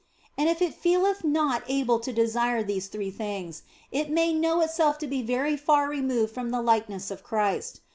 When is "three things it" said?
2.87-4.09